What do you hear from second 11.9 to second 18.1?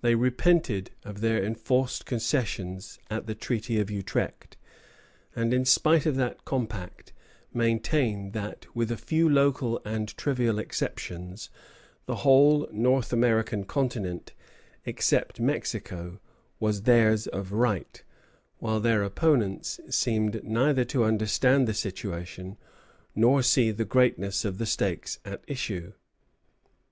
the whole North American continent, except Mexico, was theirs of right;